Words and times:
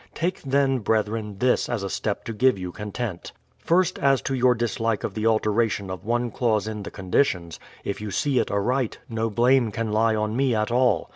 Take 0.15 0.41
then, 0.41 0.79
brethren, 0.79 1.37
this 1.37 1.69
as 1.69 1.83
a 1.83 1.87
step 1.91 2.23
to 2.23 2.33
give 2.33 2.57
you 2.57 2.71
content. 2.71 3.33
First, 3.59 3.99
as 3.99 4.19
to 4.23 4.33
your 4.33 4.55
dis 4.55 4.79
like 4.79 5.03
of 5.03 5.13
the 5.13 5.27
alteration 5.27 5.91
of 5.91 6.03
one 6.03 6.31
clause 6.31 6.67
in 6.67 6.81
the 6.81 6.89
conditions: 6.89 7.59
if 7.83 7.99
j 7.99 8.05
ou 8.05 8.09
see 8.09 8.39
it 8.39 8.49
aright, 8.49 8.97
no 9.07 9.29
blame 9.29 9.69
can 9.69 9.91
lie 9.91 10.15
on 10.15 10.35
me 10.35 10.55
at 10.55 10.71
all. 10.71 11.07